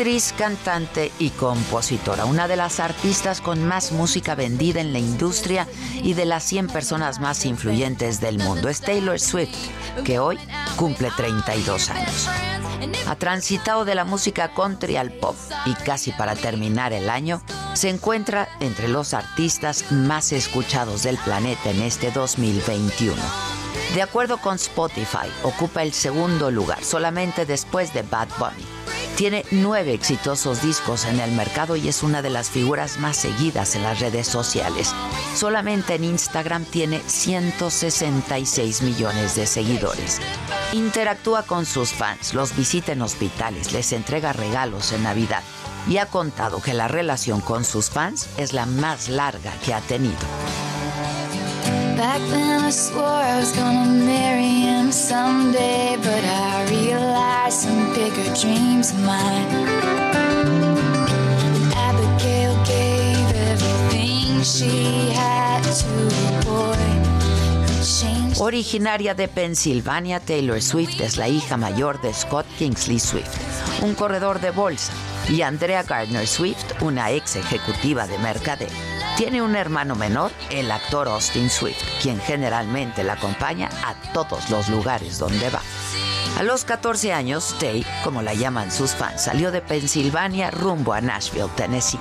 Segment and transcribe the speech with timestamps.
[0.00, 5.68] Actriz, cantante y compositora, una de las artistas con más música vendida en la industria
[6.02, 8.70] y de las 100 personas más influyentes del mundo.
[8.70, 9.54] Es Taylor Swift,
[10.02, 10.38] que hoy
[10.76, 12.30] cumple 32 años.
[13.08, 17.42] Ha transitado de la música country al pop y casi para terminar el año
[17.74, 23.20] se encuentra entre los artistas más escuchados del planeta en este 2021.
[23.94, 28.69] De acuerdo con Spotify, ocupa el segundo lugar, solamente después de Bad Bunny.
[29.20, 33.76] Tiene nueve exitosos discos en el mercado y es una de las figuras más seguidas
[33.76, 34.94] en las redes sociales.
[35.34, 40.22] Solamente en Instagram tiene 166 millones de seguidores.
[40.72, 45.42] Interactúa con sus fans, los visita en hospitales, les entrega regalos en Navidad
[45.86, 49.82] y ha contado que la relación con sus fans es la más larga que ha
[49.82, 50.16] tenido.
[52.00, 58.24] Back then I swore I was gonna marry him someday, but I realized some bigger
[58.40, 59.68] dreams of mine.
[61.76, 65.86] Abigail gave everything she had to
[66.26, 66.76] a boy.
[68.42, 73.36] Originaria de Pensilvania, Taylor Swift es la hija mayor de Scott Kingsley Swift,
[73.82, 74.94] un corredor de bolsa,
[75.28, 78.89] y Andrea Gardner Swift, una ex ejecutiva de mercadeo.
[79.16, 84.68] Tiene un hermano menor, el actor Austin Swift, quien generalmente la acompaña a todos los
[84.68, 85.60] lugares donde va.
[86.38, 91.00] A los 14 años, Tay, como la llaman sus fans, salió de Pensilvania rumbo a
[91.02, 92.00] Nashville, Tennessee,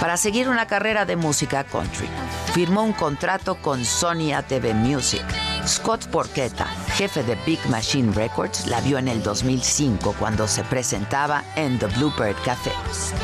[0.00, 2.08] para seguir una carrera de música country.
[2.54, 5.24] Firmó un contrato con Sony ATV Music.
[5.66, 11.42] Scott Porchetta, jefe de Big Machine Records, la vio en el 2005 cuando se presentaba
[11.56, 12.70] en The Bluebird Café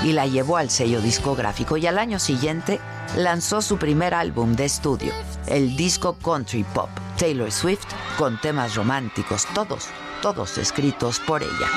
[0.05, 2.81] y la llevó al sello discográfico y al año siguiente
[3.17, 5.13] lanzó su primer álbum de estudio,
[5.47, 7.87] el disco Country Pop, Taylor Swift,
[8.19, 9.87] con temas románticos, todos,
[10.21, 11.69] todos escritos por ella.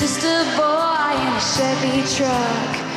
[0.00, 2.90] Just a boy in a Chevy truck.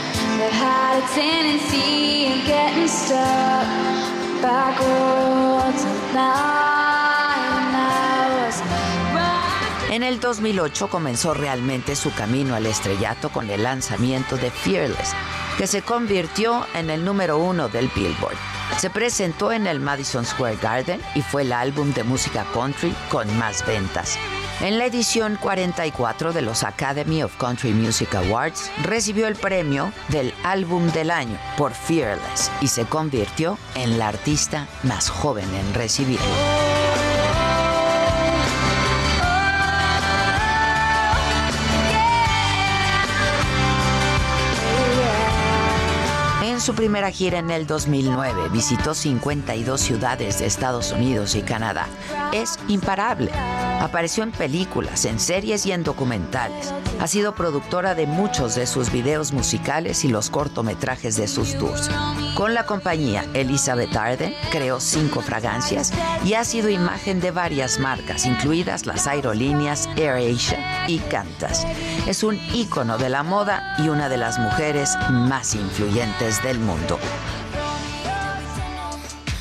[9.92, 15.13] En el 2008 comenzó realmente su camino al estrellato con el lanzamiento de Fearless,
[15.58, 18.38] que se convirtió en el número uno del Billboard.
[18.78, 23.38] Se presentó en el Madison Square Garden y fue el álbum de música country con
[23.38, 24.18] más ventas.
[24.63, 30.34] En la edición 44 de los Academy of Country Music Awards, recibió el premio del
[30.41, 36.24] álbum del año por Fearless y se convirtió en la artista más joven en recibirlo.
[46.63, 51.88] su primera gira en el 2009 visitó 52 ciudades de Estados Unidos y Canadá.
[52.31, 53.31] Es imparable.
[53.83, 56.74] Apareció en películas, en series y en documentales.
[57.01, 61.89] Ha sido productora de muchos de sus videos musicales y los cortometrajes de sus tours.
[62.33, 65.91] Con la compañía Elizabeth Arden creó cinco fragancias
[66.24, 71.68] y ha sido imagen de varias marcas, incluidas las aerolíneas AirAsia y Qantas.
[72.07, 76.97] Es un ícono de la moda y una de las mujeres más influyentes del mundo.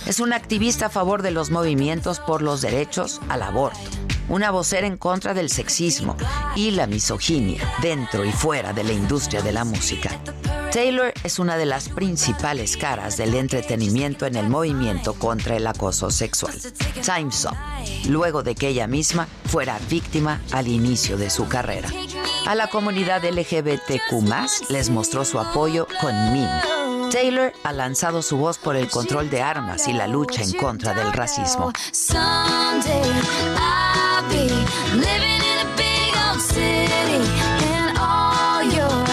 [0.05, 3.79] Es un activista a favor de los movimientos por los derechos al aborto,
[4.33, 6.17] una vocera en contra del sexismo
[6.57, 10.19] y la misoginia dentro y fuera de la industria de la música.
[10.73, 16.11] Taylor es una de las principales caras del entretenimiento en el movimiento contra el acoso
[16.11, 16.55] sexual.
[17.05, 17.59] Time's Up,
[18.09, 21.91] luego de que ella misma fuera víctima al inicio de su carrera.
[22.47, 26.63] A la comunidad LGBTQ les mostró su apoyo con Mean.
[27.11, 30.95] Taylor ha lanzado su voz por el control de armas y la lucha en contra
[30.95, 31.71] del racismo.
[34.31, 34.49] Be
[34.95, 37.23] living in a big old city,
[37.75, 39.05] and all you're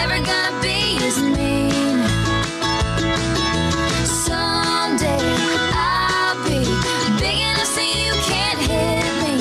[0.00, 0.78] ever gonna be
[1.08, 1.98] is mean.
[4.26, 5.24] Someday
[5.74, 6.60] I'll be
[7.18, 9.34] big enough so you can't hit me,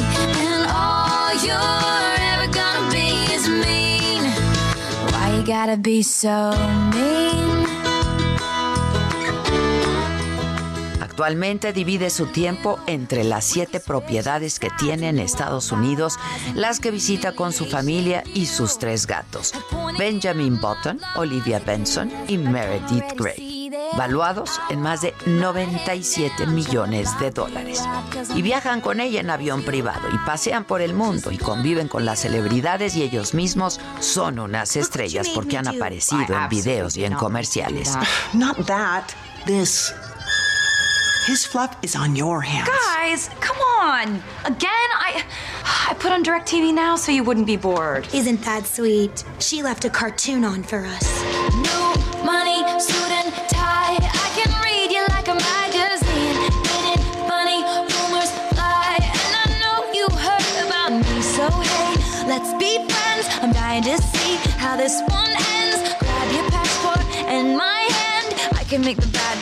[0.47, 4.23] and all you're ever gonna be is mean.
[5.11, 6.51] Why you gotta be so
[6.93, 7.26] mean?
[11.17, 16.19] Actualmente divide su tiempo entre las siete propiedades que tiene en Estados Unidos,
[16.53, 19.51] las que visita con su familia y sus tres gatos,
[19.97, 27.83] Benjamin Button, Olivia Benson y Meredith Grey valuados en más de 97 millones de dólares.
[28.35, 32.05] Y viajan con ella en avión privado y pasean por el mundo y conviven con
[32.05, 37.15] las celebridades y ellos mismos son unas estrellas porque han aparecido en videos y en
[37.15, 37.97] comerciales.
[38.33, 39.05] Not that.
[39.47, 39.93] This.
[41.27, 42.69] His fluff is on your hands.
[42.69, 44.23] Guys, come on.
[44.45, 45.25] Again, I
[45.89, 48.07] I put on DirecTV now so you wouldn't be bored.
[48.13, 49.25] Isn't that sweet?
[49.39, 51.03] She left a cartoon on for us.
[51.67, 51.93] No
[52.23, 53.99] money, student tie.
[53.99, 56.47] I can read you like a magazine.
[56.63, 57.59] Minute, money,
[57.91, 58.95] rumors lie.
[59.03, 63.27] And I know you heard about me, so hey, Let's be friends.
[63.43, 65.79] I'm dying to see how this one ends.
[65.99, 68.35] Grab your passport and my hand.
[68.55, 69.36] I can make the bad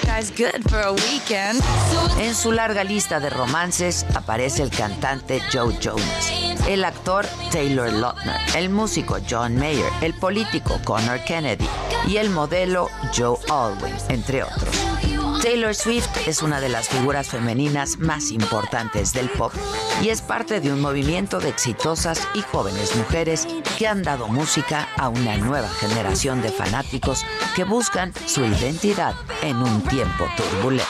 [2.19, 6.31] En su larga lista de romances aparece el cantante Joe Jonas,
[6.69, 11.67] el actor Taylor Lautner, el músico John Mayer, el político Connor Kennedy
[12.07, 14.84] y el modelo Joe Alwyn, entre otros.
[15.45, 19.53] Taylor Swift es una de las figuras femeninas más importantes del pop
[20.01, 23.47] y es parte de un movimiento de exitosas y jóvenes mujeres
[23.77, 27.23] que han dado música a una nueva generación de fanáticos
[27.55, 29.13] que buscan su identidad
[29.43, 30.89] en un tiempo turbulento.